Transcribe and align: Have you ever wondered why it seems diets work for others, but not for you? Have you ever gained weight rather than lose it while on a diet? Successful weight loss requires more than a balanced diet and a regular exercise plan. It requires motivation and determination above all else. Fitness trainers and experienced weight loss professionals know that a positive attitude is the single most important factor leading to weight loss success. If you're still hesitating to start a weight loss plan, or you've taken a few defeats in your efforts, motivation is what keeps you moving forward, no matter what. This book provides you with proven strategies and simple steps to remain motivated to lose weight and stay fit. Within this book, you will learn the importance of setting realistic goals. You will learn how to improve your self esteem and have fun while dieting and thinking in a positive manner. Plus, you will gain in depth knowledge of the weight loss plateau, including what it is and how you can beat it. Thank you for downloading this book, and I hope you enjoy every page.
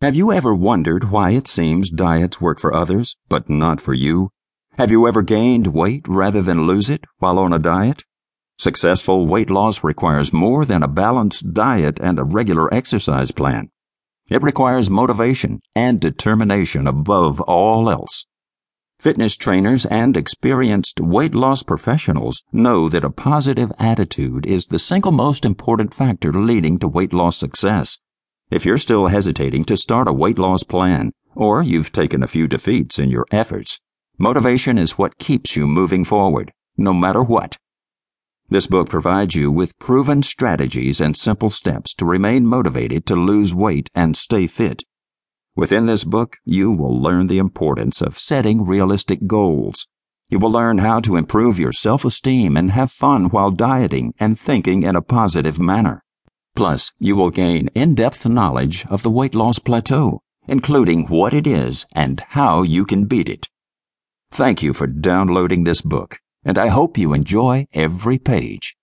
Have 0.00 0.14
you 0.14 0.30
ever 0.30 0.54
wondered 0.54 1.10
why 1.10 1.30
it 1.30 1.48
seems 1.48 1.90
diets 1.90 2.40
work 2.40 2.60
for 2.60 2.72
others, 2.72 3.16
but 3.28 3.50
not 3.50 3.80
for 3.80 3.94
you? 3.94 4.30
Have 4.74 4.92
you 4.92 5.08
ever 5.08 5.22
gained 5.22 5.66
weight 5.66 6.06
rather 6.06 6.40
than 6.40 6.68
lose 6.68 6.88
it 6.88 7.02
while 7.16 7.36
on 7.36 7.52
a 7.52 7.58
diet? 7.58 8.04
Successful 8.58 9.26
weight 9.26 9.50
loss 9.50 9.82
requires 9.82 10.32
more 10.32 10.64
than 10.64 10.84
a 10.84 10.88
balanced 10.88 11.52
diet 11.52 11.98
and 12.00 12.20
a 12.20 12.22
regular 12.22 12.72
exercise 12.72 13.32
plan. 13.32 13.70
It 14.30 14.40
requires 14.40 14.88
motivation 14.88 15.58
and 15.74 15.98
determination 15.98 16.86
above 16.86 17.40
all 17.40 17.90
else. 17.90 18.24
Fitness 19.00 19.34
trainers 19.34 19.84
and 19.86 20.16
experienced 20.16 21.00
weight 21.00 21.34
loss 21.34 21.64
professionals 21.64 22.44
know 22.52 22.88
that 22.88 23.02
a 23.02 23.10
positive 23.10 23.72
attitude 23.80 24.46
is 24.46 24.66
the 24.66 24.78
single 24.78 25.10
most 25.10 25.44
important 25.44 25.92
factor 25.92 26.32
leading 26.32 26.78
to 26.78 26.86
weight 26.86 27.12
loss 27.12 27.36
success. 27.36 27.98
If 28.50 28.64
you're 28.64 28.78
still 28.78 29.08
hesitating 29.08 29.64
to 29.66 29.76
start 29.76 30.08
a 30.08 30.12
weight 30.12 30.38
loss 30.38 30.62
plan, 30.62 31.12
or 31.34 31.62
you've 31.62 31.92
taken 31.92 32.22
a 32.22 32.26
few 32.26 32.48
defeats 32.48 32.98
in 32.98 33.10
your 33.10 33.26
efforts, 33.30 33.78
motivation 34.16 34.78
is 34.78 34.96
what 34.96 35.18
keeps 35.18 35.54
you 35.54 35.66
moving 35.66 36.02
forward, 36.02 36.50
no 36.74 36.94
matter 36.94 37.22
what. 37.22 37.58
This 38.48 38.66
book 38.66 38.88
provides 38.88 39.34
you 39.34 39.52
with 39.52 39.78
proven 39.78 40.22
strategies 40.22 40.98
and 40.98 41.14
simple 41.14 41.50
steps 41.50 41.92
to 41.96 42.06
remain 42.06 42.46
motivated 42.46 43.04
to 43.06 43.16
lose 43.16 43.54
weight 43.54 43.90
and 43.94 44.16
stay 44.16 44.46
fit. 44.46 44.82
Within 45.54 45.84
this 45.84 46.04
book, 46.04 46.38
you 46.46 46.72
will 46.72 46.98
learn 46.98 47.26
the 47.26 47.36
importance 47.36 48.00
of 48.00 48.18
setting 48.18 48.64
realistic 48.64 49.26
goals. 49.26 49.86
You 50.30 50.38
will 50.38 50.50
learn 50.50 50.78
how 50.78 51.00
to 51.00 51.16
improve 51.16 51.58
your 51.58 51.72
self 51.72 52.02
esteem 52.02 52.56
and 52.56 52.70
have 52.70 52.90
fun 52.90 53.26
while 53.26 53.50
dieting 53.50 54.14
and 54.18 54.40
thinking 54.40 54.84
in 54.84 54.96
a 54.96 55.02
positive 55.02 55.58
manner. 55.58 56.02
Plus, 56.58 56.92
you 56.98 57.14
will 57.14 57.30
gain 57.30 57.68
in 57.76 57.94
depth 57.94 58.26
knowledge 58.26 58.84
of 58.86 59.04
the 59.04 59.12
weight 59.12 59.32
loss 59.32 59.60
plateau, 59.60 60.20
including 60.48 61.06
what 61.06 61.32
it 61.32 61.46
is 61.46 61.86
and 61.92 62.18
how 62.30 62.62
you 62.62 62.84
can 62.84 63.04
beat 63.04 63.28
it. 63.28 63.46
Thank 64.32 64.60
you 64.60 64.74
for 64.74 64.88
downloading 64.88 65.62
this 65.62 65.82
book, 65.82 66.18
and 66.44 66.58
I 66.58 66.66
hope 66.66 66.98
you 66.98 67.14
enjoy 67.14 67.68
every 67.72 68.18
page. 68.18 68.74